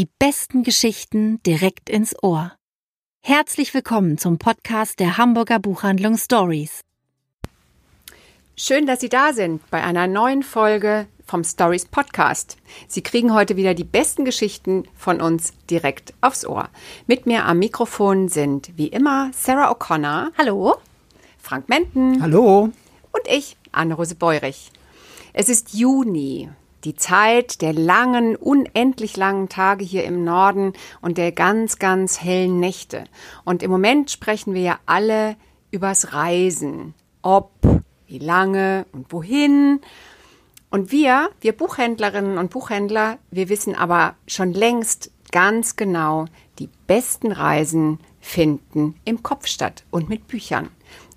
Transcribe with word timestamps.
Die 0.00 0.08
besten 0.18 0.62
Geschichten 0.62 1.42
direkt 1.42 1.90
ins 1.90 2.16
Ohr. 2.22 2.54
Herzlich 3.20 3.74
willkommen 3.74 4.16
zum 4.16 4.38
Podcast 4.38 4.98
der 4.98 5.18
Hamburger 5.18 5.58
Buchhandlung 5.58 6.16
Stories. 6.16 6.80
Schön, 8.56 8.86
dass 8.86 9.00
Sie 9.00 9.10
da 9.10 9.34
sind 9.34 9.60
bei 9.70 9.82
einer 9.82 10.06
neuen 10.06 10.42
Folge 10.42 11.06
vom 11.26 11.44
Stories 11.44 11.84
Podcast. 11.84 12.56
Sie 12.88 13.02
kriegen 13.02 13.34
heute 13.34 13.58
wieder 13.58 13.74
die 13.74 13.84
besten 13.84 14.24
Geschichten 14.24 14.84
von 14.96 15.20
uns 15.20 15.52
direkt 15.68 16.14
aufs 16.22 16.46
Ohr. 16.46 16.70
Mit 17.06 17.26
mir 17.26 17.44
am 17.44 17.58
Mikrofon 17.58 18.28
sind 18.28 18.72
wie 18.78 18.88
immer 18.88 19.30
Sarah 19.34 19.70
O'Connor. 19.70 20.30
Hallo. 20.38 20.76
Frank 21.36 21.68
Menten. 21.68 22.22
Hallo. 22.22 22.70
Und 23.12 23.28
ich, 23.28 23.58
Anne-Rose 23.72 24.14
Beurich. 24.14 24.72
Es 25.34 25.50
ist 25.50 25.74
Juni 25.74 26.48
die 26.84 26.94
Zeit 26.94 27.62
der 27.62 27.72
langen, 27.72 28.36
unendlich 28.36 29.16
langen 29.16 29.48
Tage 29.48 29.84
hier 29.84 30.04
im 30.04 30.24
Norden 30.24 30.72
und 31.00 31.18
der 31.18 31.32
ganz, 31.32 31.78
ganz 31.78 32.22
hellen 32.22 32.60
Nächte. 32.60 33.04
Und 33.44 33.62
im 33.62 33.70
Moment 33.70 34.10
sprechen 34.10 34.54
wir 34.54 34.62
ja 34.62 34.78
alle 34.86 35.36
übers 35.70 36.12
Reisen. 36.12 36.94
Ob, 37.22 37.50
wie 38.06 38.18
lange 38.18 38.86
und 38.92 39.12
wohin. 39.12 39.80
Und 40.70 40.90
wir, 40.90 41.30
wir 41.40 41.52
Buchhändlerinnen 41.52 42.38
und 42.38 42.50
Buchhändler, 42.50 43.18
wir 43.30 43.48
wissen 43.48 43.74
aber 43.74 44.14
schon 44.26 44.52
längst 44.52 45.10
ganz 45.32 45.76
genau, 45.76 46.26
die 46.58 46.68
besten 46.86 47.32
Reisen 47.32 47.98
finden 48.20 48.94
im 49.04 49.22
Kopf 49.22 49.46
statt 49.46 49.84
und 49.90 50.08
mit 50.08 50.28
Büchern. 50.28 50.68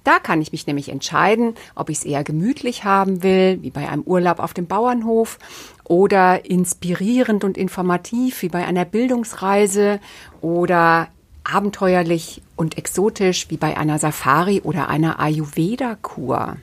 Da 0.04 0.20
kann 0.20 0.42
ich 0.42 0.52
mich 0.52 0.68
nämlich 0.68 0.90
entscheiden, 0.90 1.56
ob 1.76 1.90
ich 1.90 2.00
es 2.00 2.06
eher 2.06 2.24
gemütlich 2.24 2.84
haben 2.84 3.24
will, 3.24 3.60
wie 3.62 3.72
bei 3.72 3.88
einem 3.88 4.04
Urlaub 4.04 4.40
auf 4.40 4.54
dem 4.54 4.68
Bauernhof, 4.68 5.40
oder 5.86 6.50
inspirierend 6.50 7.44
und 7.44 7.58
informativ, 7.58 8.42
wie 8.42 8.50
bei 8.50 8.66
einer 8.66 8.86
Bildungsreise, 8.86 10.00
oder 10.42 11.08
abenteuerlich 11.44 12.42
und 12.56 12.78
exotisch, 12.78 13.50
wie 13.50 13.58
bei 13.58 13.78
einer 13.78 14.00
Safari 14.00 14.62
oder 14.62 14.88
einer 14.90 15.20
Ayurveda-Kur. 15.20 16.58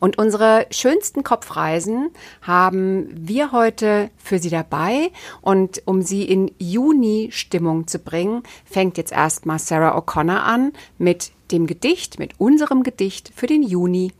Und 0.00 0.18
unsere 0.18 0.66
schönsten 0.70 1.22
Kopfreisen 1.24 2.10
haben 2.40 3.08
wir 3.12 3.52
heute 3.52 4.10
für 4.16 4.38
Sie 4.38 4.48
dabei. 4.48 5.10
Und 5.42 5.82
um 5.84 6.02
Sie 6.02 6.22
in 6.22 6.50
Juni-Stimmung 6.58 7.86
zu 7.86 7.98
bringen, 7.98 8.42
fängt 8.64 8.96
jetzt 8.96 9.12
erstmal 9.12 9.58
Sarah 9.58 9.98
O'Connor 9.98 10.42
an 10.42 10.72
mit 10.98 11.32
dem 11.50 11.66
Gedicht, 11.66 12.18
mit 12.18 12.38
unserem 12.38 12.82
Gedicht 12.82 13.32
für 13.34 13.46
den 13.46 13.62
Juni. 13.62 14.12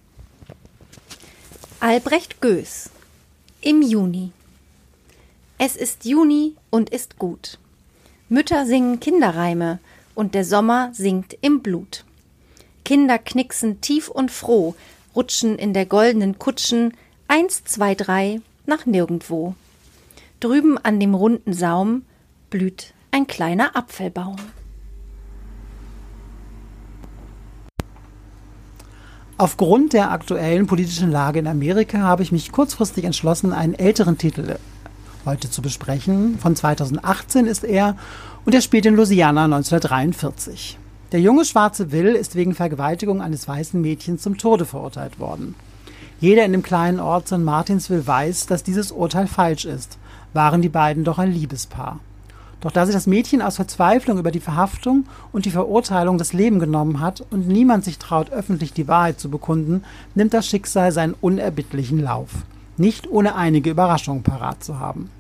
Albrecht 1.81 2.41
Goes 2.41 2.91
Im 3.61 3.83
Juni 3.83 4.33
Es 5.59 5.77
ist 5.77 6.05
Juni 6.05 6.55
und 6.71 6.91
ist 6.91 7.19
gut. 7.19 7.59
Mütter 8.29 8.67
singen 8.67 8.99
Kinderreime 8.99 9.79
und 10.15 10.35
der 10.35 10.45
Sommer 10.45 10.91
singt 10.93 11.37
im 11.43 11.61
Blut. 11.61 12.05
Kinder 12.85 13.19
knicksen 13.19 13.81
tief 13.81 14.09
und 14.09 14.31
froh, 14.31 14.75
rutschen 15.15 15.59
in 15.59 15.75
der 15.75 15.87
goldenen 15.87 16.39
Kutschen 16.39 16.95
eins, 17.29 17.65
zwei, 17.65 17.95
drei 17.95 18.41
nach 18.65 18.87
nirgendwo. 18.87 19.55
Drüben 20.41 20.79
an 20.79 21.01
dem 21.01 21.15
runden 21.15 21.53
Saum 21.53 22.05
blüht 22.51 22.95
ein 23.11 23.27
kleiner 23.27 23.77
Apfelbaum. 23.77 24.37
Aufgrund 29.39 29.93
der 29.93 30.13
aktuellen 30.13 30.67
politischen 30.67 31.11
Lage 31.11 31.41
in 31.41 31.47
Amerika 31.47 31.99
habe 31.99 32.23
ich 32.23 32.33
mich 32.33 32.53
kurzfristig 32.53 33.05
entschlossen, 33.05 33.53
einen 33.53 33.75
älteren 33.75 34.17
Titel 34.17 34.57
heute 35.27 35.51
zu 35.51 35.61
besprechen. 35.61 36.39
Von 36.39 36.57
2018 36.57 37.47
ist 37.47 37.63
er 37.63 37.97
und 38.47 38.55
er 38.55 38.63
spielt 38.63 38.87
in 38.87 38.97
Louisiana 38.97 39.45
1943. 39.45 40.79
Der 41.13 41.21
junge 41.21 41.45
schwarze 41.45 41.93
Will 41.93 42.15
ist 42.15 42.35
wegen 42.35 42.55
Vergewaltigung 42.55 43.21
eines 43.21 43.47
weißen 43.47 43.79
Mädchens 43.79 44.23
zum 44.23 44.39
Tode 44.39 44.65
verurteilt 44.65 45.21
worden. 45.21 45.55
Jeder 46.19 46.47
in 46.47 46.53
dem 46.53 46.63
kleinen 46.63 46.99
Ort 46.99 47.29
St. 47.29 47.37
Martinsville 47.37 48.07
weiß, 48.07 48.47
dass 48.47 48.63
dieses 48.63 48.91
Urteil 48.91 49.27
falsch 49.27 49.67
ist, 49.67 49.99
waren 50.33 50.63
die 50.63 50.71
beiden 50.71 51.05
doch 51.05 51.19
ein 51.19 51.31
Liebespaar. 51.31 52.01
Doch 52.61 52.73
da 52.73 52.87
sich 52.87 52.95
das 52.95 53.07
Mädchen 53.07 53.43
aus 53.43 53.57
Verzweiflung 53.57 54.19
über 54.19 54.31
die 54.31 54.41
Verhaftung 54.41 55.07
und 55.33 55.45
die 55.45 55.51
Verurteilung 55.51 56.19
das 56.19 56.33
Leben 56.33 56.59
genommen 56.59 57.01
hat 57.01 57.25
und 57.31 57.49
niemand 57.49 57.85
sich 57.85 57.99
traut, 57.99 58.31
öffentlich 58.31 58.73
die 58.73 58.89
Wahrheit 58.89 59.21
zu 59.21 59.31
bekunden, 59.31 59.85
nimmt 60.15 60.33
das 60.33 60.47
Schicksal 60.47 60.91
seinen 60.91 61.15
unerbittlichen 61.21 62.03
Lauf. 62.03 62.31
Nicht 62.79 63.11
ohne 63.11 63.35
einige 63.35 63.71
Überraschungen 63.71 64.23
parat 64.23 64.65
zu 64.65 64.79
haben. 64.79 65.11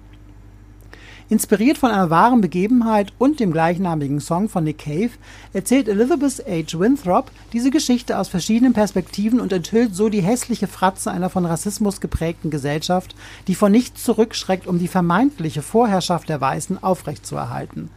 Inspiriert 1.28 1.76
von 1.76 1.90
einer 1.90 2.08
wahren 2.08 2.40
Begebenheit 2.40 3.12
und 3.18 3.40
dem 3.40 3.50
gleichnamigen 3.50 4.20
Song 4.20 4.48
von 4.48 4.62
Nick 4.62 4.78
Cave 4.78 5.10
erzählt 5.52 5.88
Elizabeth 5.88 6.44
H. 6.46 6.78
Winthrop 6.78 7.32
diese 7.52 7.72
Geschichte 7.72 8.16
aus 8.16 8.28
verschiedenen 8.28 8.74
Perspektiven 8.74 9.40
und 9.40 9.52
enthüllt 9.52 9.96
so 9.96 10.08
die 10.08 10.20
hässliche 10.20 10.68
Fratze 10.68 11.10
einer 11.10 11.28
von 11.28 11.44
Rassismus 11.44 12.00
geprägten 12.00 12.50
Gesellschaft, 12.50 13.16
die 13.48 13.56
vor 13.56 13.70
nichts 13.70 14.04
zurückschreckt, 14.04 14.68
um 14.68 14.78
die 14.78 14.86
vermeintliche 14.86 15.62
Vorherrschaft 15.62 16.28
der 16.28 16.40
Weißen 16.40 16.80
aufrechtzuerhalten. 16.84 17.90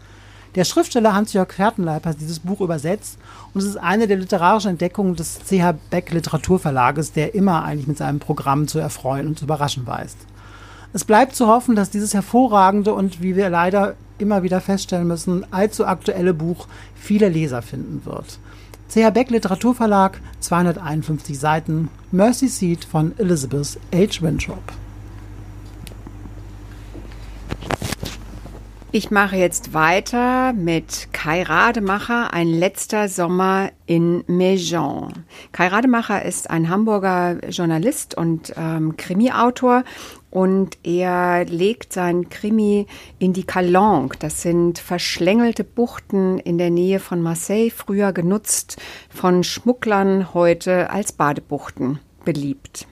Der 0.56 0.63
Schriftsteller 0.63 1.13
Hans-Jörg 1.13 1.53
Fertenleib 1.53 2.07
hat 2.07 2.19
dieses 2.19 2.39
Buch 2.39 2.62
übersetzt 2.62 3.19
und 3.53 3.62
es 3.62 3.68
ist 3.68 3.78
eine 3.78 4.07
der 4.07 4.18
literarischen 4.18 4.72
Entdeckungen 4.72 5.16
des 5.16 5.38
CH 5.47 5.75
Beck 5.91 6.09
Literaturverlages, 6.12 7.12
der 7.12 7.35
immer 7.35 7.63
eigentlich 7.63 7.88
mit 7.88 8.00
seinem 8.00 8.18
Programm 8.18 8.68
zu 8.68 8.79
erfreuen 8.79 9.28
und 9.28 9.38
zu 9.38 9.45
überraschen 9.45 9.85
weiß. 9.85 10.16
Es 10.91 11.05
bleibt 11.05 11.35
zu 11.35 11.47
hoffen, 11.47 11.75
dass 11.75 11.91
dieses 11.91 12.16
hervorragende 12.16 12.94
und 12.94 13.22
wie 13.22 13.35
wir 13.35 13.50
leider 13.50 13.95
immer 14.17 14.41
wieder 14.41 14.59
feststellen 14.59 15.07
müssen, 15.07 15.45
allzu 15.53 15.85
aktuelle 15.85 16.33
Buch 16.33 16.67
viele 16.95 17.29
Leser 17.29 17.61
finden 17.61 18.01
wird. 18.05 18.39
CH 18.89 19.11
Beck 19.13 19.29
Literaturverlag, 19.29 20.19
251 20.39 21.39
Seiten, 21.39 21.89
Mercy 22.11 22.47
Seat 22.47 22.85
von 22.85 23.13
Elizabeth 23.19 23.79
H. 23.94 24.22
Winthrop. 24.22 24.63
Ich 28.91 29.11
mache 29.11 29.35
jetzt 29.35 29.75
weiter 29.75 30.51
mit 30.53 31.09
Kai 31.13 31.44
Rademacher, 31.44 32.33
ein 32.33 32.47
letzter 32.47 33.07
Sommer 33.07 33.69
in 33.85 34.23
Méjean. 34.23 35.13
Kai 35.51 35.67
Rademacher 35.67 36.25
ist 36.25 36.50
ein 36.50 36.69
Hamburger 36.69 37.38
Journalist 37.50 38.17
und 38.17 38.51
ähm, 38.57 38.97
Krimi-Autor 38.97 39.83
und 40.31 40.78
er 40.84 41.45
legt 41.45 41.94
sein 41.94 42.29
Krimi 42.29 42.85
in 43.17 43.34
die 43.34 43.45
Calanque. 43.45 44.17
Das 44.19 44.41
sind 44.41 44.79
verschlängelte 44.79 45.63
Buchten 45.63 46.40
in 46.40 46.57
der 46.57 46.69
Nähe 46.69 47.00
von 47.00 47.22
Marseille, 47.22 47.72
früher 47.72 48.13
genutzt 48.13 48.78
von 49.09 49.44
Schmugglern, 49.44 50.34
heute 50.34 50.89
als 50.91 51.12
Badebuchten 51.12 52.00
beliebt. 52.25 52.88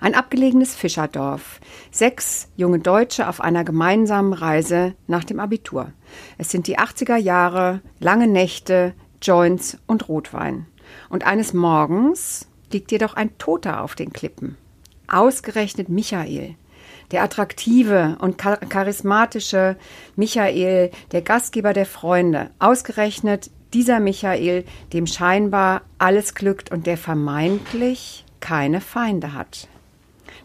Ein 0.00 0.14
abgelegenes 0.14 0.74
Fischerdorf. 0.74 1.60
Sechs 1.90 2.48
junge 2.56 2.78
Deutsche 2.78 3.28
auf 3.28 3.40
einer 3.40 3.64
gemeinsamen 3.64 4.32
Reise 4.32 4.94
nach 5.06 5.24
dem 5.24 5.40
Abitur. 5.40 5.92
Es 6.38 6.50
sind 6.50 6.66
die 6.66 6.78
80er 6.78 7.16
Jahre, 7.16 7.80
lange 8.00 8.26
Nächte, 8.26 8.94
Joints 9.22 9.78
und 9.86 10.08
Rotwein. 10.08 10.66
Und 11.08 11.26
eines 11.26 11.54
Morgens 11.54 12.48
liegt 12.72 12.92
jedoch 12.92 13.14
ein 13.14 13.36
Toter 13.38 13.82
auf 13.82 13.94
den 13.94 14.12
Klippen. 14.12 14.56
Ausgerechnet 15.08 15.88
Michael. 15.88 16.54
Der 17.10 17.22
attraktive 17.22 18.16
und 18.20 18.38
charismatische 18.38 19.76
Michael, 20.16 20.90
der 21.12 21.22
Gastgeber 21.22 21.72
der 21.72 21.86
Freunde. 21.86 22.50
Ausgerechnet 22.58 23.50
dieser 23.72 24.00
Michael, 24.00 24.64
dem 24.92 25.06
scheinbar 25.06 25.82
alles 25.98 26.34
glückt 26.34 26.70
und 26.70 26.86
der 26.86 26.96
vermeintlich 26.96 28.24
keine 28.40 28.80
Feinde 28.80 29.34
hat. 29.34 29.68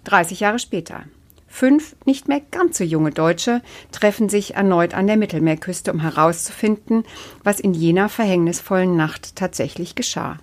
30 0.06 0.40
Jahre 0.42 0.60
später. 0.60 1.04
Fünf 1.48 1.96
nicht 2.06 2.28
mehr 2.28 2.42
ganz 2.52 2.78
so 2.78 2.84
junge 2.84 3.10
Deutsche 3.10 3.62
treffen 3.92 4.30
sich 4.30 4.56
erneut 4.56 4.94
an 4.94 5.08
der 5.08 5.18
Mittelmeerküste, 5.18 5.92
um 5.92 6.00
herauszufinden, 6.00 7.04
was 7.44 7.60
in 7.60 7.74
jener 7.74 8.08
verhängnisvollen 8.08 8.96
Nacht 8.96 9.36
tatsächlich 9.36 9.96
geschah. 9.96 10.38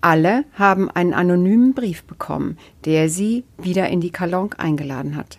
Alle 0.00 0.44
haben 0.54 0.90
einen 0.90 1.14
anonymen 1.14 1.74
Brief 1.74 2.04
bekommen, 2.04 2.58
der 2.84 3.08
sie 3.08 3.44
wieder 3.58 3.88
in 3.88 4.00
die 4.00 4.10
Kalonk 4.10 4.56
eingeladen 4.58 5.16
hat. 5.16 5.38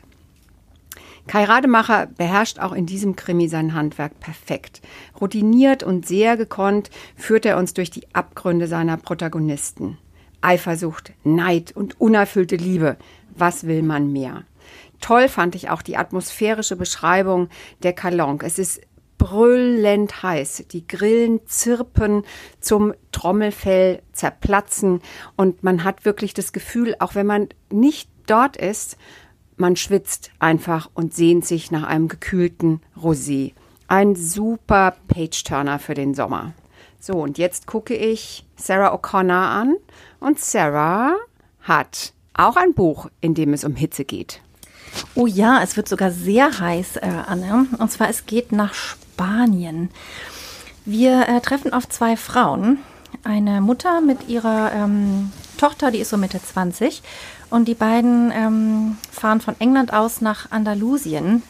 Kai 1.28 1.44
Rademacher 1.44 2.08
beherrscht 2.18 2.60
auch 2.60 2.74
in 2.74 2.86
diesem 2.86 3.16
Krimi 3.16 3.48
sein 3.48 3.74
Handwerk 3.74 4.20
perfekt. 4.20 4.82
Routiniert 5.20 5.84
und 5.84 6.08
sehr 6.08 6.36
gekonnt 6.36 6.90
führt 7.16 7.46
er 7.46 7.58
uns 7.58 7.74
durch 7.74 7.92
die 7.92 8.14
Abgründe 8.14 8.68
seiner 8.68 8.98
Protagonisten. 8.98 9.98
Eifersucht, 10.42 11.14
Neid 11.24 11.72
und 11.76 12.02
unerfüllte 12.02 12.56
Liebe 12.56 12.98
was 13.36 13.66
will 13.66 13.82
man 13.84 14.12
mehr? 14.12 14.44
Toll 15.00 15.30
fand 15.30 15.56
ich 15.56 15.70
auch 15.70 15.82
die 15.82 15.98
atmosphärische 15.98 16.76
Beschreibung 16.76 17.50
der 17.82 17.94
Kalonk. 17.94 18.44
Es 18.44 18.60
ist 18.60 18.82
brüllend 19.22 20.24
heiß. 20.24 20.66
Die 20.72 20.88
Grillen 20.88 21.42
zirpen 21.46 22.24
zum 22.60 22.96
Trommelfell 23.12 24.02
zerplatzen 24.14 25.00
und 25.36 25.64
man 25.64 25.84
hat 25.84 26.06
wirklich 26.06 26.34
das 26.34 26.54
Gefühl, 26.54 26.96
auch 26.98 27.14
wenn 27.14 27.28
man 27.28 27.50
nicht 27.70 28.10
dort 28.26 28.58
ist, 28.58 28.98
man 29.58 29.76
schwitzt 29.76 30.32
einfach 30.40 30.90
und 30.96 31.14
sehnt 31.14 31.46
sich 31.46 31.70
nach 31.70 31.84
einem 31.84 32.08
gekühlten 32.08 32.82
Rosé. 33.00 33.54
Ein 33.88 34.16
super 34.16 34.96
Page-Turner 35.08 35.78
für 35.78 35.94
den 35.94 36.16
Sommer. 36.16 36.54
So, 37.00 37.14
und 37.14 37.38
jetzt 37.38 37.68
gucke 37.68 37.94
ich 37.94 38.44
Sarah 38.56 38.96
O'Connor 38.96 39.50
an. 39.50 39.76
Und 40.20 40.40
Sarah 40.40 41.16
hat 41.62 42.14
auch 42.34 42.56
ein 42.56 42.74
Buch, 42.74 43.08
in 43.20 43.36
dem 43.36 43.54
es 43.54 43.64
um 43.64 43.76
Hitze 43.76 44.04
geht. 44.04 44.42
Oh 45.14 45.28
ja, 45.28 45.62
es 45.62 45.78
wird 45.78 45.88
sogar 45.88 46.12
sehr 46.12 46.60
heiß, 46.60 46.98
äh, 46.98 47.06
Anne. 47.28 47.68
Und 47.78 47.92
zwar, 47.92 48.10
es 48.10 48.26
geht 48.26 48.52
nach 48.52 48.74
Spanien. 48.74 49.11
Wir 50.86 51.28
äh, 51.28 51.42
treffen 51.42 51.74
auf 51.74 51.88
zwei 51.88 52.18
Frauen. 52.18 52.80
Eine 53.24 53.62
Mutter 53.62 54.02
mit 54.02 54.28
ihrer 54.30 54.72
ähm, 54.74 55.32
Tochter, 55.58 55.92
die 55.92 56.00
ist 56.00 56.10
so 56.10 56.18
Mitte 56.18 56.42
20. 56.42 57.04
Und 57.50 57.68
die 57.68 57.76
beiden 57.76 58.32
ähm, 58.34 58.98
fahren 59.12 59.42
von 59.42 59.56
England 59.60 59.94
aus 59.94 60.22
nach 60.22 60.52
Andalusien. 60.52 61.44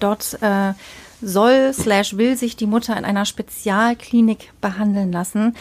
Dort 0.00 0.42
äh, 0.42 0.72
soll 1.20 1.72
slash 1.72 2.16
will 2.16 2.36
sich 2.36 2.56
die 2.56 2.66
Mutter 2.66 2.96
in 2.96 3.04
einer 3.04 3.26
Spezialklinik 3.26 4.52
behandeln 4.60 5.12
lassen. 5.12 5.54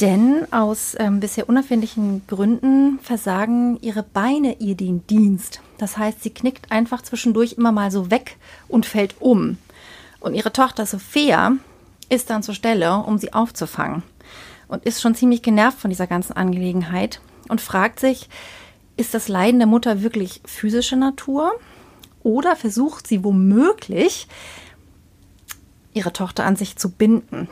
Denn 0.00 0.46
aus 0.52 0.94
ähm, 0.98 1.20
bisher 1.20 1.48
unerfindlichen 1.48 2.22
Gründen 2.28 3.00
versagen 3.02 3.78
ihre 3.82 4.04
Beine 4.04 4.60
ihr 4.60 4.76
den 4.76 5.06
Dienst. 5.08 5.60
Das 5.76 5.98
heißt, 5.98 6.22
sie 6.22 6.30
knickt 6.30 6.70
einfach 6.70 7.02
zwischendurch 7.02 7.54
immer 7.54 7.72
mal 7.72 7.90
so 7.90 8.10
weg 8.10 8.36
und 8.68 8.86
fällt 8.86 9.16
um. 9.20 9.58
Und 10.20 10.34
ihre 10.34 10.52
Tochter 10.52 10.86
Sophia 10.86 11.52
ist 12.08 12.30
dann 12.30 12.42
zur 12.42 12.54
Stelle, 12.54 12.96
um 12.98 13.18
sie 13.18 13.32
aufzufangen. 13.32 14.02
Und 14.66 14.84
ist 14.84 15.00
schon 15.00 15.14
ziemlich 15.14 15.42
genervt 15.42 15.78
von 15.78 15.90
dieser 15.90 16.06
ganzen 16.06 16.34
Angelegenheit 16.34 17.20
und 17.48 17.60
fragt 17.60 18.00
sich, 18.00 18.28
ist 18.96 19.14
das 19.14 19.28
Leiden 19.28 19.60
der 19.60 19.68
Mutter 19.68 20.02
wirklich 20.02 20.42
physische 20.44 20.96
Natur? 20.96 21.52
Oder 22.22 22.56
versucht 22.56 23.06
sie 23.06 23.24
womöglich, 23.24 24.26
ihre 25.94 26.12
Tochter 26.12 26.44
an 26.44 26.56
sich 26.56 26.76
zu 26.76 26.90
binden? 26.90 27.48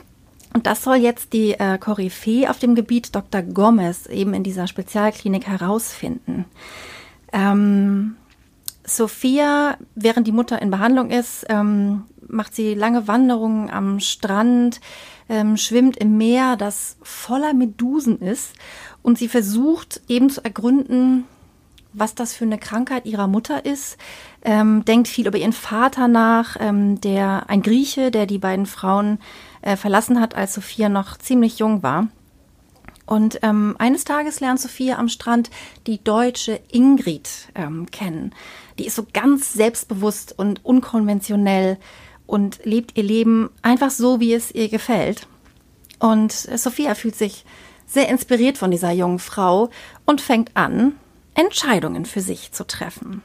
Und 0.53 0.67
das 0.67 0.83
soll 0.83 0.97
jetzt 0.97 1.33
die 1.33 1.53
äh, 1.53 1.77
Koryphäe 1.77 2.49
auf 2.49 2.59
dem 2.59 2.75
Gebiet 2.75 3.15
Dr. 3.15 3.41
Gomez 3.41 4.07
eben 4.07 4.33
in 4.33 4.43
dieser 4.43 4.67
Spezialklinik 4.67 5.47
herausfinden. 5.47 6.45
Ähm, 7.31 8.15
Sophia, 8.83 9.77
während 9.95 10.27
die 10.27 10.31
Mutter 10.31 10.61
in 10.61 10.71
Behandlung 10.71 11.11
ist, 11.11 11.45
ähm, 11.49 12.03
macht 12.27 12.55
sie 12.55 12.73
lange 12.73 13.07
Wanderungen 13.07 13.69
am 13.69 13.99
Strand, 13.99 14.81
ähm, 15.29 15.57
schwimmt 15.57 15.97
im 15.97 16.17
Meer, 16.17 16.55
das 16.55 16.97
voller 17.01 17.53
Medusen 17.53 18.19
ist. 18.19 18.53
Und 19.01 19.17
sie 19.17 19.27
versucht 19.27 20.01
eben 20.07 20.29
zu 20.29 20.43
ergründen, 20.43 21.25
was 21.93 22.15
das 22.15 22.33
für 22.33 22.45
eine 22.45 22.59
Krankheit 22.59 23.05
ihrer 23.05 23.27
Mutter 23.27 23.65
ist, 23.65 23.97
ähm, 24.43 24.85
denkt 24.85 25.07
viel 25.07 25.27
über 25.27 25.37
ihren 25.37 25.53
Vater 25.53 26.07
nach, 26.07 26.55
ähm, 26.59 27.01
der 27.01 27.49
ein 27.49 27.61
Grieche, 27.61 28.11
der 28.11 28.25
die 28.25 28.37
beiden 28.37 28.65
Frauen 28.65 29.19
äh, 29.61 29.75
verlassen 29.75 30.19
hat, 30.19 30.35
als 30.35 30.53
Sophia 30.53 30.89
noch 30.89 31.17
ziemlich 31.17 31.59
jung 31.59 31.81
war. 31.83 32.07
Und 33.07 33.39
ähm, 33.41 33.75
eines 33.79 34.03
Tages 34.03 34.41
lernt 34.41 34.59
Sophia 34.59 34.97
am 34.97 35.07
Strand 35.07 35.49
die 35.87 36.03
deutsche 36.03 36.59
Ingrid 36.69 37.29
ähm, 37.55 37.89
kennen. 37.89 38.35
Die 38.77 38.85
ist 38.85 38.95
so 38.95 39.07
ganz 39.11 39.53
selbstbewusst 39.53 40.37
und 40.37 40.63
unkonventionell 40.65 41.77
und 42.27 42.59
lebt 42.63 42.97
ihr 42.97 43.03
Leben 43.03 43.49
einfach 43.63 43.89
so, 43.89 44.19
wie 44.19 44.33
es 44.33 44.51
ihr 44.51 44.69
gefällt. 44.69 45.27
Und 45.99 46.31
Sophia 46.31 46.93
fühlt 46.93 47.15
sich 47.15 47.45
sehr 47.87 48.09
inspiriert 48.09 48.57
von 48.57 48.69
dieser 48.69 48.91
jungen 48.91 49.19
Frau 49.19 49.69
und 50.05 50.21
fängt 50.21 50.55
an, 50.55 50.93
Entscheidungen 51.33 52.05
für 52.05 52.21
sich 52.21 52.51
zu 52.51 52.67
treffen. 52.67 53.23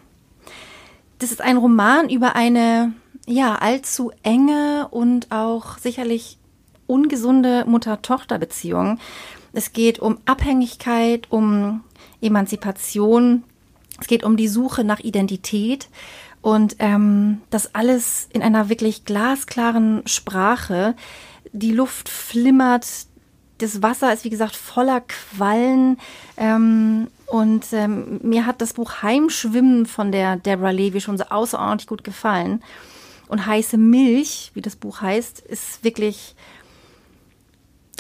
Das 1.18 1.32
ist 1.32 1.42
ein 1.42 1.56
Roman 1.56 2.08
über 2.08 2.36
eine 2.36 2.94
ja, 3.26 3.56
allzu 3.56 4.12
enge 4.22 4.88
und 4.90 5.30
auch 5.30 5.78
sicherlich 5.78 6.38
ungesunde 6.86 7.64
Mutter-Tochter-Beziehung. 7.66 8.98
Es 9.52 9.72
geht 9.72 9.98
um 9.98 10.18
Abhängigkeit, 10.24 11.30
um 11.30 11.82
Emanzipation, 12.20 13.44
es 14.00 14.06
geht 14.06 14.24
um 14.24 14.36
die 14.36 14.48
Suche 14.48 14.84
nach 14.84 15.00
Identität 15.00 15.88
und 16.42 16.76
ähm, 16.80 17.40
das 17.50 17.74
alles 17.74 18.28
in 18.32 18.42
einer 18.42 18.68
wirklich 18.68 19.04
glasklaren 19.04 20.02
Sprache. 20.06 20.94
Die 21.52 21.72
Luft 21.72 22.08
flimmert, 22.08 22.86
das 23.58 23.80
Wasser 23.80 24.12
ist 24.12 24.24
wie 24.24 24.30
gesagt 24.30 24.56
voller 24.56 25.02
Quallen 25.02 25.98
ähm, 26.36 27.08
und 27.26 27.66
ähm, 27.72 28.20
mir 28.22 28.44
hat 28.44 28.60
das 28.60 28.74
Buch 28.74 29.02
Heimschwimmen 29.02 29.86
von 29.86 30.12
der 30.12 30.36
Deborah 30.36 30.70
Levy 30.70 31.00
schon 31.00 31.16
so 31.16 31.24
außerordentlich 31.24 31.86
gut 31.86 32.04
gefallen. 32.04 32.62
Und 33.28 33.46
heiße 33.46 33.78
Milch, 33.78 34.50
wie 34.52 34.60
das 34.60 34.76
Buch 34.76 35.00
heißt, 35.00 35.40
ist 35.40 35.82
wirklich, 35.82 36.34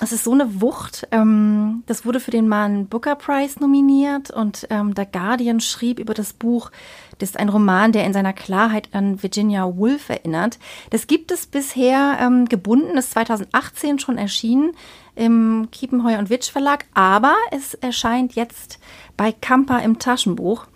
es 0.02 0.10
ist 0.10 0.24
so 0.24 0.32
eine 0.32 0.60
Wucht. 0.60 1.06
Ähm, 1.12 1.84
das 1.86 2.04
wurde 2.04 2.18
für 2.18 2.32
den 2.32 2.48
Mann 2.48 2.86
Booker 2.86 3.14
Prize 3.14 3.60
nominiert 3.60 4.30
und 4.30 4.66
ähm, 4.68 4.94
der 4.94 5.06
Guardian 5.06 5.60
schrieb 5.60 6.00
über 6.00 6.12
das 6.12 6.32
Buch, 6.32 6.72
das 7.18 7.30
ist 7.30 7.38
ein 7.38 7.48
Roman, 7.48 7.92
der 7.92 8.04
in 8.04 8.12
seiner 8.12 8.32
Klarheit 8.32 8.88
an 8.92 9.22
Virginia 9.22 9.64
Woolf 9.76 10.08
erinnert. 10.08 10.58
Das 10.90 11.06
gibt 11.06 11.30
es 11.30 11.46
bisher 11.46 12.18
ähm, 12.20 12.46
gebunden, 12.46 12.98
ist 12.98 13.12
2018 13.12 14.00
schon 14.00 14.18
erschienen 14.18 14.72
im 15.14 15.68
Kiepenheuer 15.70 16.18
und 16.18 16.30
Witsch 16.30 16.50
Verlag, 16.50 16.86
aber 16.94 17.34
es 17.52 17.74
erscheint 17.74 18.34
jetzt 18.34 18.80
bei 19.16 19.30
Kampa 19.30 19.78
im 19.78 20.00
Taschenbuch. 20.00 20.66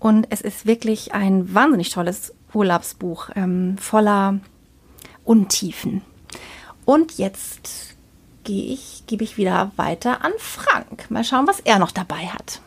Und 0.00 0.26
es 0.30 0.40
ist 0.40 0.66
wirklich 0.66 1.14
ein 1.14 1.54
wahnsinnig 1.54 1.90
tolles 1.90 2.34
Urlaubsbuch 2.52 3.30
ähm, 3.36 3.78
voller 3.78 4.40
Untiefen. 5.24 6.02
Und 6.84 7.18
jetzt 7.18 7.95
gehe 8.46 8.72
ich, 8.72 9.02
gebe 9.06 9.24
ich 9.24 9.36
wieder 9.36 9.72
weiter 9.76 10.24
an 10.24 10.32
Frank. 10.38 11.10
Mal 11.10 11.24
schauen, 11.24 11.46
was 11.46 11.60
er 11.60 11.78
noch 11.78 11.90
dabei 11.90 12.28
hat. 12.28 12.62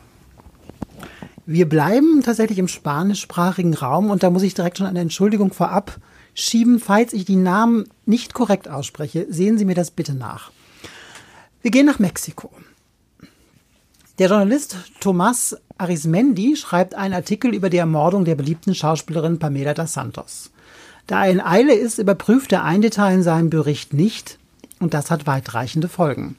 Wir 1.46 1.68
bleiben 1.68 2.22
tatsächlich 2.22 2.58
im 2.58 2.68
spanischsprachigen 2.68 3.74
Raum 3.74 4.10
und 4.10 4.22
da 4.22 4.30
muss 4.30 4.42
ich 4.42 4.54
direkt 4.54 4.78
schon 4.78 4.86
eine 4.86 5.00
Entschuldigung 5.00 5.52
vorab 5.52 5.98
schieben, 6.34 6.78
falls 6.78 7.12
ich 7.12 7.24
die 7.24 7.36
Namen 7.36 7.88
nicht 8.06 8.34
korrekt 8.34 8.68
ausspreche. 8.68 9.26
Sehen 9.30 9.58
Sie 9.58 9.64
mir 9.64 9.74
das 9.74 9.90
bitte 9.90 10.14
nach. 10.14 10.52
Wir 11.62 11.70
gehen 11.72 11.86
nach 11.86 11.98
Mexiko. 11.98 12.50
Der 14.18 14.28
Journalist 14.28 14.76
Tomás 15.02 15.56
Arismendi 15.78 16.56
schreibt 16.56 16.94
einen 16.94 17.14
Artikel 17.14 17.54
über 17.54 17.70
die 17.70 17.78
Ermordung 17.78 18.26
der 18.26 18.34
beliebten 18.34 18.74
Schauspielerin 18.74 19.38
Pamela 19.38 19.74
da 19.74 19.86
Santos. 19.86 20.50
Da 21.06 21.24
er 21.24 21.32
in 21.32 21.40
Eile 21.40 21.74
ist, 21.74 21.98
überprüft 21.98 22.52
er 22.52 22.64
ein 22.64 22.82
Detail 22.82 23.14
in 23.14 23.22
seinem 23.22 23.50
Bericht 23.50 23.94
nicht 23.94 24.38
und 24.80 24.94
das 24.94 25.10
hat 25.10 25.26
weitreichende 25.26 25.88
Folgen. 25.88 26.36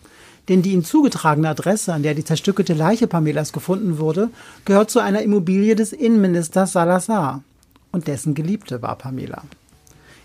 Denn 0.49 0.61
die 0.61 0.73
ihm 0.73 0.83
zugetragene 0.83 1.47
Adresse, 1.47 1.93
an 1.93 2.03
der 2.03 2.15
die 2.15 2.25
zerstückelte 2.25 2.73
Leiche 2.73 3.07
Pamelas 3.07 3.53
gefunden 3.53 3.99
wurde, 3.99 4.29
gehört 4.65 4.89
zu 4.89 4.99
einer 4.99 5.21
Immobilie 5.21 5.75
des 5.75 5.93
Innenministers 5.93 6.73
Salazar. 6.73 7.43
Und 7.91 8.07
dessen 8.07 8.33
Geliebte 8.33 8.81
war 8.81 8.97
Pamela. 8.97 9.43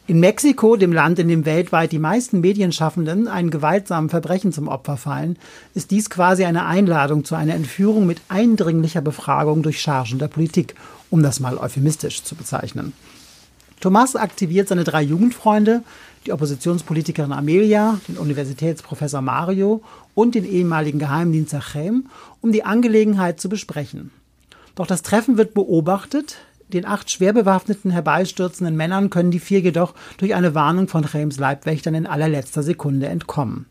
In 0.08 0.20
Mexiko, 0.20 0.76
dem 0.76 0.92
Land, 0.92 1.18
in 1.18 1.26
dem 1.26 1.44
weltweit 1.44 1.90
die 1.90 1.98
meisten 1.98 2.40
Medienschaffenden 2.40 3.26
einen 3.26 3.50
gewaltsamen 3.50 4.08
Verbrechen 4.08 4.52
zum 4.52 4.68
Opfer 4.68 4.96
fallen, 4.96 5.36
ist 5.74 5.90
dies 5.90 6.10
quasi 6.10 6.44
eine 6.44 6.64
Einladung 6.64 7.24
zu 7.24 7.34
einer 7.34 7.54
Entführung 7.54 8.06
mit 8.06 8.20
eindringlicher 8.28 9.00
Befragung 9.00 9.64
durch 9.64 9.80
Chargen 9.80 10.20
der 10.20 10.28
Politik, 10.28 10.76
um 11.10 11.24
das 11.24 11.40
mal 11.40 11.58
euphemistisch 11.58 12.22
zu 12.22 12.36
bezeichnen. 12.36 12.92
Thomas 13.86 14.16
aktiviert 14.16 14.66
seine 14.66 14.82
drei 14.82 15.00
Jugendfreunde, 15.00 15.84
die 16.26 16.32
Oppositionspolitikerin 16.32 17.30
Amelia, 17.30 18.00
den 18.08 18.18
Universitätsprofessor 18.18 19.20
Mario 19.20 19.80
und 20.12 20.34
den 20.34 20.44
ehemaligen 20.44 20.98
Geheimdienster 20.98 21.60
Chem, 21.60 22.08
um 22.40 22.50
die 22.50 22.64
Angelegenheit 22.64 23.38
zu 23.38 23.48
besprechen. 23.48 24.10
Doch 24.74 24.88
das 24.88 25.02
Treffen 25.02 25.38
wird 25.38 25.54
beobachtet, 25.54 26.38
den 26.72 26.84
acht 26.84 27.12
schwer 27.12 27.32
bewaffneten 27.32 27.92
herbeistürzenden 27.92 28.74
Männern 28.74 29.08
können 29.08 29.30
die 29.30 29.38
vier 29.38 29.60
jedoch 29.60 29.94
durch 30.18 30.34
eine 30.34 30.56
Warnung 30.56 30.88
von 30.88 31.04
Reims 31.04 31.38
Leibwächtern 31.38 31.94
in 31.94 32.08
allerletzter 32.08 32.64
Sekunde 32.64 33.06
entkommen. 33.06 33.66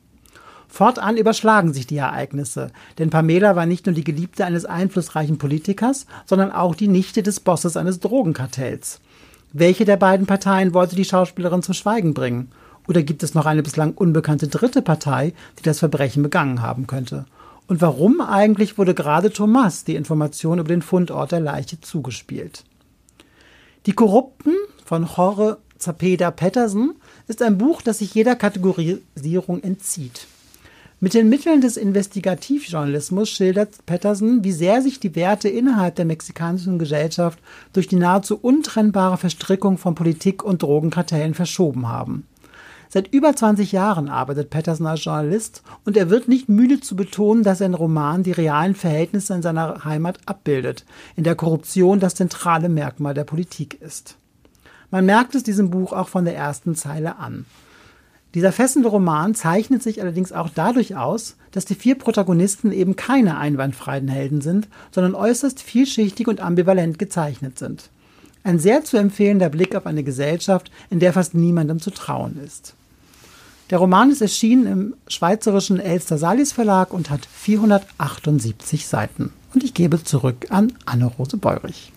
Fortan 0.70 1.18
überschlagen 1.18 1.74
sich 1.74 1.88
die 1.88 1.98
Ereignisse, 1.98 2.72
denn 3.00 3.10
Pamela 3.10 3.58
war 3.58 3.66
nicht 3.66 3.86
nur 3.86 3.96
die 3.96 4.06
Geliebte 4.06 4.46
eines 4.46 4.64
einflussreichen 4.64 5.38
Politikers, 5.38 6.06
sondern 6.26 6.54
auch 6.54 6.74
die 6.74 6.88
Nichte 6.88 7.22
des 7.22 7.42
Bosses 7.42 7.76
eines 7.76 8.00
Drogenkartells. 8.00 9.02
Welche 9.58 9.86
der 9.86 9.96
beiden 9.96 10.26
Parteien 10.26 10.74
wollte 10.74 10.98
die 10.98 11.06
Schauspielerin 11.06 11.64
zum 11.64 11.74
Schweigen 11.74 12.14
bringen? 12.14 12.52
Oder 12.90 13.04
gibt 13.04 13.24
es 13.24 13.36
noch 13.36 13.46
eine 13.46 13.64
bislang 13.64 13.94
unbekannte 13.94 14.50
dritte 14.50 14.82
Partei, 14.82 15.34
die 15.58 15.64
das 15.64 15.80
Verbrechen 15.80 16.24
begangen 16.24 16.62
haben 16.62 16.88
könnte? 16.88 17.26
Und 17.66 17.80
warum 17.80 18.20
eigentlich 18.20 18.78
wurde 18.78 18.94
gerade 18.94 19.32
Thomas 19.32 19.86
die 19.86 19.96
Information 19.96 20.60
über 20.60 20.68
den 20.68 20.82
Fundort 20.82 21.32
der 21.32 21.40
Leiche 21.40 21.80
zugespielt? 21.80 22.66
Die 23.86 23.94
Korrupten 23.94 24.56
von 24.84 25.08
Jorge 25.16 25.56
Zapeda 25.78 26.32
Patterson 26.32 26.96
ist 27.30 27.42
ein 27.42 27.58
Buch, 27.58 27.82
das 27.82 28.00
sich 28.00 28.14
jeder 28.14 28.36
Kategorisierung 28.36 29.64
entzieht. 29.64 30.28
Mit 31.02 31.14
den 31.14 31.28
Mitteln 31.28 31.60
des 31.60 31.76
Investigativjournalismus 31.76 33.30
schildert 33.30 33.86
Patterson, 33.86 34.46
wie 34.46 34.54
sehr 34.54 34.82
sich 34.82 35.02
die 35.02 35.14
Werte 35.16 35.50
innerhalb 35.50 35.96
der 35.96 36.06
mexikanischen 36.06 36.80
Gesellschaft 36.80 37.38
durch 37.74 37.88
die 37.88 37.98
nahezu 37.98 38.40
untrennbare 38.42 39.18
Verstrickung 39.18 39.78
von 39.78 39.94
Politik 39.94 40.42
und 40.42 40.64
Drogenkartellen 40.64 41.34
verschoben 41.34 41.90
haben. 41.90 42.26
Seit 42.88 43.14
über 43.14 43.36
20 43.36 43.74
Jahren 43.74 44.08
arbeitet 44.08 44.50
Patterson 44.50 44.88
als 44.88 45.04
Journalist 45.04 45.64
und 45.84 45.98
er 45.98 46.10
wird 46.10 46.30
nicht 46.30 46.48
müde 46.48 46.80
zu 46.80 46.96
betonen, 46.96 47.44
dass 47.44 47.58
sein 47.58 47.74
Roman 47.74 48.24
die 48.24 48.32
realen 48.32 48.74
Verhältnisse 48.74 49.34
in 49.34 49.42
seiner 49.42 49.84
Heimat 49.84 50.20
abbildet, 50.26 50.86
in 51.18 51.26
der 51.26 51.36
Korruption 51.36 52.00
das 52.00 52.16
zentrale 52.16 52.70
Merkmal 52.70 53.14
der 53.14 53.26
Politik 53.26 53.82
ist. 53.82 54.16
Man 54.92 55.06
merkt 55.06 55.36
es 55.36 55.44
diesem 55.44 55.72
Buch 55.72 55.92
auch 55.92 56.08
von 56.08 56.24
der 56.24 56.38
ersten 56.38 56.74
Zeile 56.74 57.18
an. 57.18 57.46
Dieser 58.36 58.52
fesselnde 58.52 58.90
Roman 58.90 59.34
zeichnet 59.34 59.82
sich 59.82 60.02
allerdings 60.02 60.34
auch 60.34 60.50
dadurch 60.54 60.98
aus, 60.98 61.38
dass 61.52 61.64
die 61.64 61.74
vier 61.74 61.96
Protagonisten 61.96 62.74
eben 62.74 62.98
keine 62.98 63.38
einwandfreien 63.38 64.10
Helden 64.10 64.42
sind, 64.42 64.68
sondern 64.92 65.16
äußerst 65.16 65.62
vielschichtig 65.62 66.28
und 66.28 66.42
ambivalent 66.42 67.00
gezeichnet 67.00 67.58
sind. 67.58 67.90
Ein 68.44 68.60
sehr 68.60 68.84
zu 68.84 68.98
empfehlender 68.98 69.48
Blick 69.48 69.74
auf 69.74 69.86
eine 69.86 70.04
Gesellschaft, 70.04 70.70
in 70.90 71.00
der 71.00 71.14
fast 71.14 71.34
niemandem 71.34 71.80
zu 71.80 71.92
trauen 71.92 72.38
ist. 72.46 72.76
Der 73.70 73.78
Roman 73.78 74.12
ist 74.12 74.22
erschienen 74.22 74.68
im 74.68 74.94
schweizerischen 75.08 75.80
Elster 75.80 76.18
Salis 76.18 76.52
Verlag 76.52 76.94
und 76.94 77.10
hat 77.10 77.26
478 77.26 78.86
Seiten. 78.86 79.32
Und 79.54 79.64
ich 79.64 79.74
gebe 79.74 80.04
zurück 80.04 80.48
an 80.50 80.74
Anne-Rose 80.86 81.38
Beurich. 81.38 81.94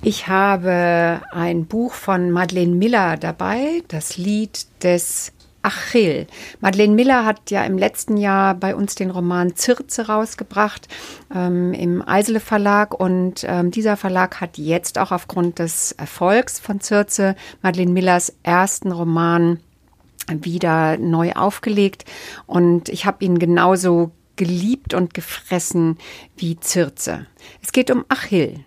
Ich 0.00 0.28
habe 0.28 1.20
ein 1.32 1.66
Buch 1.66 1.92
von 1.92 2.30
Madeleine 2.30 2.74
Miller 2.74 3.16
dabei, 3.16 3.82
das 3.88 4.16
Lied 4.16 4.66
des 4.82 5.32
Achill. 5.62 6.28
Madeleine 6.60 6.94
Miller 6.94 7.24
hat 7.24 7.50
ja 7.50 7.64
im 7.64 7.76
letzten 7.76 8.16
Jahr 8.16 8.54
bei 8.54 8.76
uns 8.76 8.94
den 8.94 9.10
Roman 9.10 9.56
Zirze 9.56 10.06
rausgebracht 10.06 10.86
ähm, 11.34 11.74
im 11.74 12.06
Eisele 12.06 12.38
Verlag 12.38 12.98
und 12.98 13.44
ähm, 13.46 13.72
dieser 13.72 13.96
Verlag 13.96 14.40
hat 14.40 14.56
jetzt 14.56 14.98
auch 14.98 15.10
aufgrund 15.10 15.58
des 15.58 15.92
Erfolgs 15.92 16.60
von 16.60 16.80
Zirze 16.80 17.34
Madeleine 17.60 17.92
Millers 17.92 18.32
ersten 18.44 18.92
Roman 18.92 19.58
wieder 20.30 20.96
neu 20.96 21.32
aufgelegt 21.32 22.04
und 22.46 22.88
ich 22.88 23.04
habe 23.04 23.24
ihn 23.24 23.40
genauso 23.40 24.12
geliebt 24.36 24.94
und 24.94 25.12
gefressen 25.12 25.98
wie 26.36 26.60
Zirze. 26.60 27.26
Es 27.62 27.72
geht 27.72 27.90
um 27.90 28.04
Achill 28.08 28.64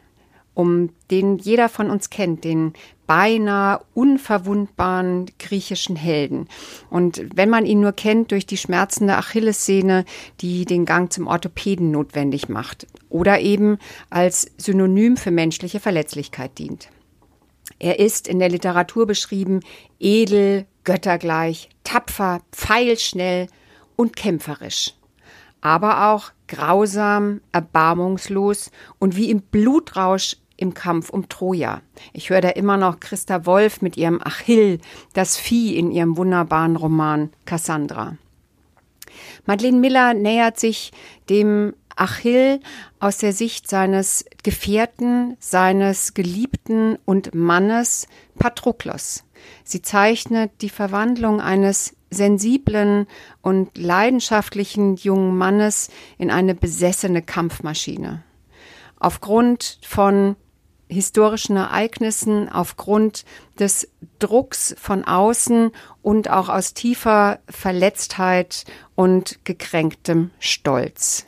um 0.53 0.89
den 1.10 1.38
jeder 1.38 1.70
von 1.70 1.89
uns 1.89 2.10
kennt, 2.10 2.43
den 2.43 2.74
beinahe 3.08 3.81
unverwundbaren 3.93 5.27
griechischen 5.39 5.96
Helden. 5.96 6.48
Und 6.89 7.24
wenn 7.36 7.50
man 7.50 7.65
ihn 7.65 7.81
nur 7.81 7.93
kennt 7.93 8.31
durch 8.31 8.46
die 8.46 8.58
schmerzende 8.58 9.17
Achillessehne, 9.17 10.05
die 10.39 10.65
den 10.65 10.86
Gang 10.86 11.12
zum 11.12 11.27
Orthopäden 11.27 11.91
notwendig 11.91 12.50
macht 12.50 12.88
oder 13.10 13.39
eben 13.39 13.77
als 14.10 14.51
Synonym 14.58 15.17
für 15.17 15.31
menschliche 15.31 15.79
Verletzlichkeit 15.79 16.58
dient. 16.58 16.89
Er 17.79 18.00
ist 18.00 18.27
in 18.27 18.39
der 18.39 18.50
Literatur 18.50 19.08
beschrieben 19.08 19.62
edel, 20.00 20.65
göttergleich, 20.84 21.70
tapfer, 21.84 22.41
pfeilschnell 22.51 23.48
und 23.96 24.15
kämpferisch 24.15 24.93
aber 25.62 26.12
auch 26.12 26.31
grausam, 26.48 27.39
erbarmungslos 27.51 28.72
und 29.00 29.15
wie 29.15 29.29
im 29.29 29.41
Blutrausch 29.41 30.36
im 30.61 30.73
Kampf 30.73 31.09
um 31.09 31.27
Troja. 31.27 31.81
Ich 32.13 32.29
höre 32.29 32.41
da 32.41 32.49
immer 32.49 32.77
noch 32.77 32.99
Christa 32.99 33.45
Wolf 33.45 33.81
mit 33.81 33.97
ihrem 33.97 34.21
Achill, 34.21 34.79
das 35.13 35.37
Vieh 35.37 35.77
in 35.77 35.91
ihrem 35.91 36.17
wunderbaren 36.17 36.75
Roman 36.75 37.31
Cassandra. 37.45 38.17
Madeleine 39.45 39.79
Miller 39.79 40.13
nähert 40.13 40.59
sich 40.59 40.91
dem 41.29 41.73
Achill 41.95 42.59
aus 42.99 43.17
der 43.17 43.33
Sicht 43.33 43.69
seines 43.69 44.25
Gefährten, 44.43 45.35
seines 45.39 46.13
Geliebten 46.13 46.97
und 47.05 47.35
Mannes 47.35 48.07
Patroklos. 48.39 49.23
Sie 49.63 49.81
zeichnet 49.81 50.51
die 50.61 50.69
Verwandlung 50.69 51.41
eines 51.41 51.95
sensiblen 52.09 53.07
und 53.41 53.77
leidenschaftlichen 53.77 54.95
jungen 54.97 55.37
Mannes 55.37 55.89
in 56.17 56.29
eine 56.29 56.53
besessene 56.53 57.21
Kampfmaschine. 57.21 58.23
Aufgrund 58.99 59.79
von 59.81 60.35
historischen 60.91 61.55
Ereignissen, 61.55 62.50
aufgrund 62.50 63.24
des 63.60 63.88
Drucks 64.19 64.75
von 64.77 65.05
außen 65.05 65.71
und 66.01 66.29
auch 66.29 66.50
aus 66.50 66.74
tiefer 66.74 67.39
Verletztheit 67.50 68.65
und 68.95 69.39
gekränktem 69.45 70.31
Stolz. 70.39 71.25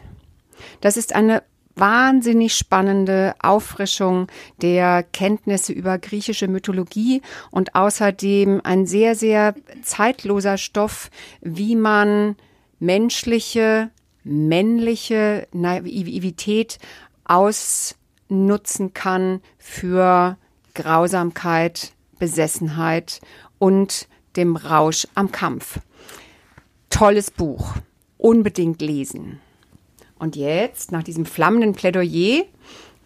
Das 0.81 0.97
ist 0.97 1.15
eine 1.15 1.43
wahnsinnig 1.75 2.55
spannende 2.55 3.33
Auffrischung 3.41 4.27
der 4.61 5.03
Kenntnisse 5.03 5.73
über 5.73 5.97
griechische 5.97 6.47
Mythologie 6.47 7.21
und 7.49 7.73
außerdem 7.73 8.61
ein 8.63 8.85
sehr, 8.85 9.15
sehr 9.15 9.55
zeitloser 9.81 10.57
Stoff, 10.57 11.09
wie 11.41 11.75
man 11.75 12.35
menschliche, 12.79 13.89
männliche 14.23 15.47
Naivität 15.51 16.77
aus 17.25 17.95
nutzen 18.33 18.93
kann 18.93 19.41
für 19.57 20.37
Grausamkeit, 20.73 21.93
Besessenheit 22.19 23.21
und 23.59 24.07
dem 24.35 24.55
Rausch 24.55 25.07
am 25.15 25.31
Kampf. 25.31 25.79
Tolles 26.89 27.31
Buch. 27.31 27.75
Unbedingt 28.17 28.81
lesen. 28.81 29.39
Und 30.17 30.35
jetzt, 30.35 30.91
nach 30.91 31.03
diesem 31.03 31.25
flammenden 31.25 31.73
Plädoyer, 31.73 32.45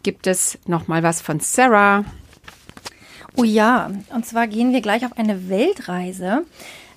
gibt 0.03 0.27
es 0.27 0.60
noch 0.67 0.88
mal 0.88 1.03
was 1.03 1.22
von 1.22 1.39
Sarah. 1.39 2.05
Oh 3.36 3.43
ja, 3.43 3.91
und 4.13 4.25
zwar 4.25 4.48
gehen 4.48 4.74
wir 4.74 4.81
gleich 4.81 5.05
auf 5.05 5.17
eine 5.17 5.50
Weltreise 5.50 6.46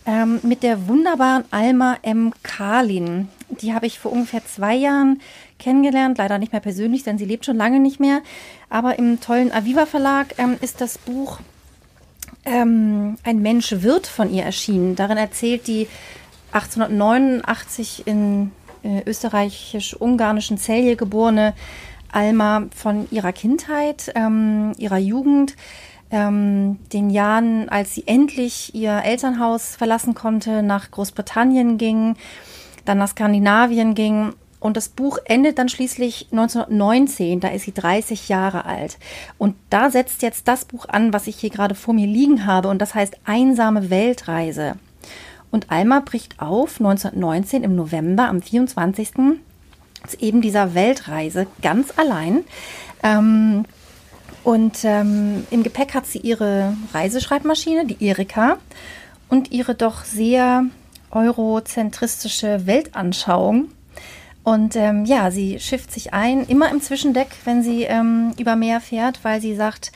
ähm, 0.07 0.41
mit 0.43 0.63
der 0.63 0.89
wunderbaren 0.89 1.45
Alma 1.51 1.99
M. 2.03 2.33
Karlin. 2.43 3.29
Die 3.49 3.75
habe 3.75 3.87
ich 3.87 3.99
vor 3.99 4.13
ungefähr 4.13 4.45
zwei 4.45 4.75
Jahren 4.75 5.21
kennengelernt, 5.61 6.19
leider 6.19 6.39
nicht 6.39 6.53
mehr 6.53 6.61
persönlich, 6.61 7.05
denn 7.05 7.19
sie 7.19 7.25
lebt 7.25 7.47
schon 7.47 7.57
lange 7.57 7.79
nicht 7.79 8.01
mehr. 8.01 8.23
Aber 8.69 8.99
im 8.99 9.21
tollen 9.21 9.53
Aviva 9.53 9.87
Verlag 9.87 10.35
ähm, 10.39 10.57
ist 10.61 10.81
das 10.81 10.99
Buch 10.99 11.39
ähm, 12.45 13.17
Ein 13.23 13.43
Mensch 13.43 13.73
wird 13.79 14.07
von 14.07 14.33
ihr 14.33 14.45
erschienen. 14.45 14.97
Darin 14.97 15.19
erzählt 15.19 15.67
die 15.67 15.89
1889 16.53 18.07
in 18.07 18.51
äh, 18.83 19.03
österreichisch-ungarischen 19.07 20.59
Celje 20.59 20.97
geborene 20.97 21.55
Alma 22.13 22.67
von 22.75 23.07
ihrer 23.11 23.33
Kindheit, 23.33 24.13
ähm, 24.15 24.73
ihrer 24.79 24.99
Jugend, 24.99 25.55
ähm, 26.11 26.79
den 26.93 27.11
Jahren, 27.11 27.69
als 27.69 27.95
sie 27.95 28.07
endlich 28.07 28.75
ihr 28.75 29.03
Elternhaus 29.05 29.77
verlassen 29.77 30.15
konnte, 30.15 30.63
nach 30.63 30.91
Großbritannien 30.91 31.79
ging, 31.79 32.17
dann 32.85 32.99
nach 32.99 33.09
Skandinavien 33.09 33.95
ging 33.95 34.33
und 34.61 34.77
das 34.77 34.91
Buch 34.91 35.19
endet 35.25 35.59
dann 35.59 35.71
schließlich 35.71 36.29
1919, 36.31 37.41
da 37.41 37.49
ist 37.49 37.65
sie 37.65 37.73
30 37.73 38.29
Jahre 38.29 38.67
alt. 38.67 38.99
Und 39.39 39.57
da 39.71 39.91
setzt 39.91 40.21
jetzt 40.23 40.47
das 40.49 40.67
Buch 40.67 40.87
an, 40.87 41.15
was 41.15 41.27
ich 41.27 41.37
hier 41.37 41.49
gerade 41.49 41.75
vor 41.75 41.95
mir 41.95 42.07
liegen 42.07 42.47
habe, 42.47 42.69
und 42.69 42.79
das 42.79 42.95
heißt 42.95 43.17
Einsame 43.25 43.89
Weltreise. 43.89 44.75
Und 45.51 45.71
Alma 45.71 46.01
bricht 46.01 46.41
auf 46.41 46.79
1919 46.79 47.65
im 47.65 47.75
November 47.75 48.29
am 48.29 48.43
24. 48.43 49.13
zu 50.07 50.19
eben 50.21 50.43
dieser 50.43 50.75
Weltreise 50.75 51.47
ganz 51.63 51.99
allein. 51.99 52.45
Ähm, 53.03 53.65
und 54.45 54.85
ähm, 54.85 55.47
im 55.51 55.63
Gepäck 55.63 55.95
hat 55.95 56.07
sie 56.07 56.19
ihre 56.19 56.77
Reiseschreibmaschine, 56.93 57.87
die 57.87 58.05
Erika, 58.05 58.59
und 59.29 59.53
ihre 59.53 59.75
doch 59.75 60.05
sehr 60.05 60.65
eurozentristische 61.11 62.67
Weltanschauung 62.67 63.71
und 64.43 64.75
ähm, 64.77 65.05
ja, 65.05 65.31
sie 65.31 65.59
schifft 65.61 65.93
sich 65.93 66.15
ein, 66.15 66.45
immer 66.45 66.71
im 66.71 66.81
Zwischendeck, 66.81 67.29
wenn 67.45 67.63
sie 67.63 67.83
ähm, 67.85 68.33
über 68.39 68.57
Meer 68.57 68.81
fährt, 68.81 69.21
weil 69.23 69.41
sie 69.41 69.55
sagt, 69.55 69.93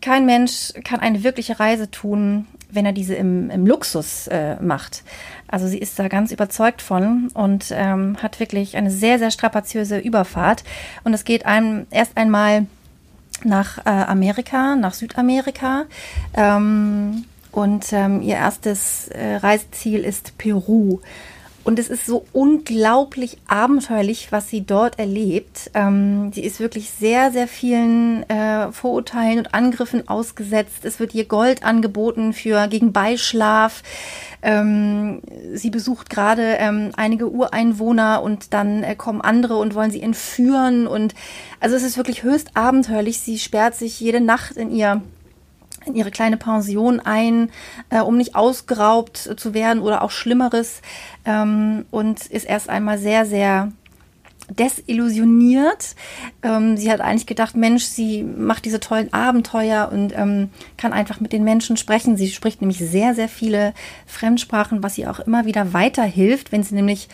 kein 0.00 0.26
Mensch 0.26 0.72
kann 0.84 1.00
eine 1.00 1.22
wirkliche 1.24 1.58
Reise 1.58 1.90
tun, 1.90 2.46
wenn 2.70 2.86
er 2.86 2.92
diese 2.92 3.14
im, 3.14 3.50
im 3.50 3.66
Luxus 3.66 4.26
äh, 4.28 4.56
macht. 4.60 5.02
Also 5.46 5.66
sie 5.66 5.78
ist 5.78 5.98
da 5.98 6.08
ganz 6.08 6.30
überzeugt 6.32 6.82
von 6.82 7.28
und 7.34 7.66
ähm, 7.70 8.16
hat 8.22 8.40
wirklich 8.40 8.76
eine 8.76 8.90
sehr, 8.90 9.18
sehr 9.18 9.30
strapaziöse 9.30 9.98
Überfahrt. 9.98 10.64
Und 11.04 11.14
es 11.14 11.24
geht 11.24 11.46
einem 11.46 11.86
erst 11.90 12.16
einmal 12.16 12.66
nach 13.44 13.78
äh, 13.78 13.90
Amerika, 13.90 14.76
nach 14.76 14.94
Südamerika. 14.94 15.84
Ähm, 16.34 17.24
und 17.52 17.92
ähm, 17.92 18.20
ihr 18.20 18.36
erstes 18.36 19.08
äh, 19.08 19.36
Reiseziel 19.36 20.04
ist 20.04 20.36
Peru. 20.36 21.00
Und 21.68 21.78
es 21.78 21.90
ist 21.90 22.06
so 22.06 22.24
unglaublich 22.32 23.36
abenteuerlich, 23.46 24.32
was 24.32 24.48
sie 24.48 24.62
dort 24.62 24.98
erlebt. 24.98 25.70
Ähm, 25.74 26.32
sie 26.32 26.42
ist 26.42 26.60
wirklich 26.60 26.88
sehr, 26.88 27.30
sehr 27.30 27.46
vielen 27.46 28.22
äh, 28.30 28.72
Vorurteilen 28.72 29.40
und 29.40 29.52
Angriffen 29.52 30.08
ausgesetzt. 30.08 30.86
Es 30.86 30.98
wird 30.98 31.14
ihr 31.14 31.26
Gold 31.26 31.64
angeboten 31.64 32.32
für 32.32 32.68
gegen 32.68 32.94
Beischlaf. 32.94 33.82
Ähm, 34.40 35.20
sie 35.52 35.68
besucht 35.68 36.08
gerade 36.08 36.56
ähm, 36.58 36.92
einige 36.96 37.30
Ureinwohner 37.30 38.22
und 38.22 38.54
dann 38.54 38.82
äh, 38.82 38.94
kommen 38.94 39.20
andere 39.20 39.56
und 39.56 39.74
wollen 39.74 39.90
sie 39.90 40.00
entführen. 40.00 40.86
Und 40.86 41.14
also 41.60 41.76
es 41.76 41.82
ist 41.82 41.98
wirklich 41.98 42.22
höchst 42.22 42.56
abenteuerlich. 42.56 43.20
Sie 43.20 43.38
sperrt 43.38 43.74
sich 43.74 44.00
jede 44.00 44.22
Nacht 44.22 44.56
in 44.56 44.70
ihr 44.70 45.02
in 45.88 45.94
ihre 45.94 46.10
kleine 46.10 46.36
Pension 46.36 47.00
ein, 47.00 47.50
äh, 47.90 48.00
um 48.00 48.16
nicht 48.16 48.34
ausgeraubt 48.34 49.16
zu 49.36 49.54
werden 49.54 49.82
oder 49.82 50.02
auch 50.02 50.10
Schlimmeres 50.10 50.82
ähm, 51.24 51.84
und 51.90 52.26
ist 52.26 52.44
erst 52.44 52.68
einmal 52.68 52.98
sehr, 52.98 53.26
sehr 53.26 53.72
desillusioniert. 54.50 55.94
Ähm, 56.42 56.76
sie 56.76 56.90
hat 56.90 57.00
eigentlich 57.00 57.26
gedacht, 57.26 57.56
Mensch, 57.56 57.84
sie 57.84 58.22
macht 58.22 58.64
diese 58.64 58.80
tollen 58.80 59.12
Abenteuer 59.12 59.90
und 59.92 60.16
ähm, 60.16 60.50
kann 60.76 60.92
einfach 60.92 61.20
mit 61.20 61.32
den 61.32 61.44
Menschen 61.44 61.76
sprechen. 61.76 62.16
Sie 62.16 62.28
spricht 62.28 62.60
nämlich 62.60 62.78
sehr, 62.78 63.14
sehr 63.14 63.28
viele 63.28 63.74
Fremdsprachen, 64.06 64.82
was 64.82 64.96
ihr 64.96 65.10
auch 65.10 65.20
immer 65.20 65.44
wieder 65.44 65.72
weiterhilft, 65.72 66.52
wenn 66.52 66.62
sie 66.62 66.74
nämlich 66.74 67.08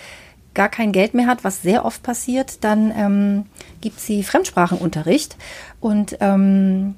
gar 0.55 0.69
kein 0.69 0.93
Geld 0.93 1.15
mehr 1.15 1.27
hat, 1.27 1.43
was 1.43 1.63
sehr 1.63 1.85
oft 1.85 2.03
passiert, 2.03 2.63
dann 2.63 2.93
ähm, 2.97 3.47
gibt 3.81 3.99
sie 3.99 4.23
Fremdsprachenunterricht 4.23 5.37
und 5.81 6.17
ähm, 6.21 6.95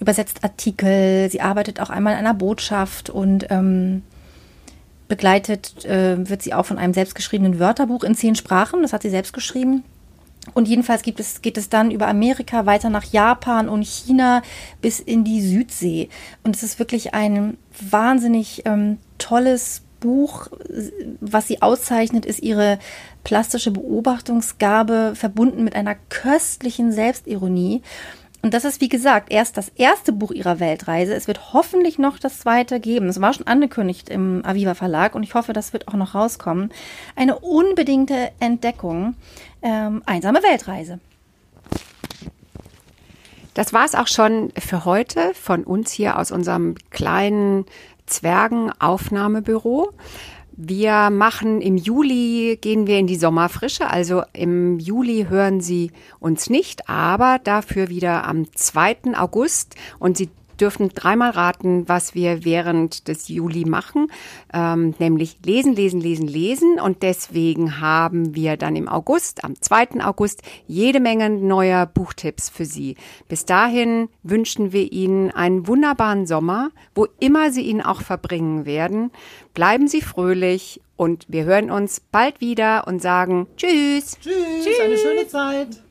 übersetzt 0.00 0.44
Artikel, 0.44 1.28
sie 1.30 1.40
arbeitet 1.40 1.80
auch 1.80 1.90
einmal 1.90 2.14
in 2.14 2.20
einer 2.20 2.34
Botschaft 2.34 3.10
und 3.10 3.46
ähm, 3.50 4.02
begleitet 5.08 5.84
äh, 5.84 6.28
wird 6.28 6.42
sie 6.42 6.54
auch 6.54 6.66
von 6.66 6.78
einem 6.78 6.94
selbstgeschriebenen 6.94 7.58
Wörterbuch 7.58 8.04
in 8.04 8.14
zehn 8.14 8.34
Sprachen, 8.34 8.82
das 8.82 8.92
hat 8.92 9.02
sie 9.02 9.10
selbst 9.10 9.32
geschrieben. 9.32 9.82
Und 10.54 10.68
jedenfalls 10.68 11.02
es, 11.04 11.42
geht 11.42 11.58
es 11.58 11.68
dann 11.68 11.90
über 11.90 12.08
Amerika 12.08 12.66
weiter 12.66 12.90
nach 12.90 13.04
Japan 13.04 13.68
und 13.68 13.84
China 13.84 14.42
bis 14.80 15.00
in 15.00 15.24
die 15.24 15.42
Südsee. 15.42 16.08
Und 16.42 16.56
es 16.56 16.62
ist 16.62 16.78
wirklich 16.78 17.14
ein 17.14 17.58
wahnsinnig 17.90 18.62
ähm, 18.64 18.98
tolles 19.18 19.82
Buch. 20.00 20.48
Was 21.20 21.48
sie 21.48 21.60
auszeichnet, 21.60 22.24
ist 22.24 22.40
ihre 22.40 22.78
plastische 23.24 23.70
Beobachtungsgabe 23.72 25.12
verbunden 25.14 25.64
mit 25.64 25.74
einer 25.74 25.96
köstlichen 26.08 26.92
Selbstironie. 26.92 27.82
Und 28.40 28.54
das 28.54 28.64
ist, 28.64 28.80
wie 28.80 28.88
gesagt, 28.88 29.32
erst 29.32 29.56
das 29.56 29.68
erste 29.70 30.12
Buch 30.12 30.30
ihrer 30.30 30.60
Weltreise. 30.60 31.12
Es 31.12 31.26
wird 31.26 31.52
hoffentlich 31.52 31.98
noch 31.98 32.18
das 32.18 32.38
zweite 32.38 32.78
geben. 32.78 33.08
Es 33.08 33.20
war 33.20 33.32
schon 33.32 33.48
angekündigt 33.48 34.08
im 34.08 34.44
Aviva 34.44 34.74
Verlag 34.74 35.14
und 35.14 35.24
ich 35.24 35.34
hoffe, 35.34 35.52
das 35.52 35.72
wird 35.72 35.88
auch 35.88 35.94
noch 35.94 36.14
rauskommen. 36.14 36.70
Eine 37.16 37.40
unbedingte 37.40 38.30
Entdeckung. 38.38 39.16
Ähm, 39.60 40.02
einsame 40.06 40.42
Weltreise. 40.42 41.00
Das 43.54 43.72
war 43.72 43.84
es 43.84 43.96
auch 43.96 44.06
schon 44.06 44.52
für 44.56 44.84
heute 44.84 45.34
von 45.34 45.64
uns 45.64 45.90
hier 45.90 46.16
aus 46.16 46.30
unserem 46.30 46.76
kleinen 46.90 47.66
Zwergenaufnahmebüro. 48.06 49.90
Wir 50.60 51.10
machen 51.10 51.60
im 51.60 51.76
Juli, 51.76 52.58
gehen 52.60 52.88
wir 52.88 52.98
in 52.98 53.06
die 53.06 53.14
Sommerfrische. 53.14 53.88
Also 53.88 54.24
im 54.32 54.80
Juli 54.80 55.26
hören 55.28 55.60
Sie 55.60 55.92
uns 56.18 56.50
nicht, 56.50 56.88
aber 56.88 57.38
dafür 57.38 57.88
wieder 57.88 58.26
am 58.26 58.52
2. 58.52 59.14
August. 59.16 59.76
Und 60.00 60.16
Sie 60.16 60.30
dürfen 60.60 60.90
dreimal 60.94 61.30
raten, 61.30 61.88
was 61.88 62.14
wir 62.14 62.44
während 62.44 63.08
des 63.08 63.28
Juli 63.28 63.64
machen, 63.64 64.10
ähm, 64.52 64.94
nämlich 64.98 65.38
lesen, 65.44 65.74
lesen, 65.74 66.00
lesen, 66.00 66.26
lesen. 66.26 66.80
Und 66.80 67.02
deswegen 67.02 67.80
haben 67.80 68.34
wir 68.34 68.56
dann 68.56 68.76
im 68.76 68.88
August, 68.88 69.44
am 69.44 69.60
2. 69.60 70.04
August, 70.04 70.42
jede 70.66 71.00
Menge 71.00 71.30
neuer 71.30 71.86
Buchtipps 71.86 72.48
für 72.48 72.64
Sie. 72.64 72.96
Bis 73.28 73.44
dahin 73.44 74.08
wünschen 74.22 74.72
wir 74.72 74.92
Ihnen 74.92 75.30
einen 75.30 75.66
wunderbaren 75.66 76.26
Sommer, 76.26 76.70
wo 76.94 77.06
immer 77.20 77.50
Sie 77.50 77.62
ihn 77.62 77.80
auch 77.80 78.02
verbringen 78.02 78.66
werden. 78.66 79.10
Bleiben 79.54 79.88
Sie 79.88 80.02
fröhlich 80.02 80.80
und 80.96 81.26
wir 81.28 81.44
hören 81.44 81.70
uns 81.70 82.00
bald 82.00 82.40
wieder 82.40 82.86
und 82.86 83.00
sagen 83.00 83.46
Tschüss. 83.56 84.18
Tschüss, 84.20 84.64
Tschüss. 84.64 84.80
eine 84.80 84.98
schöne 84.98 85.28
Zeit. 85.28 85.87